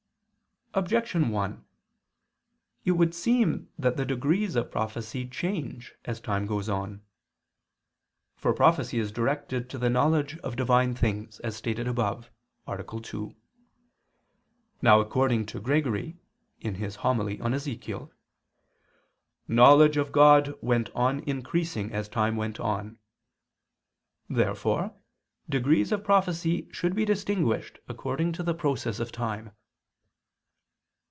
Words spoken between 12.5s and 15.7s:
(A. 2). Now according to